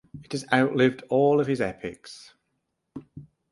[0.23, 2.33] It has outlived all of his epics.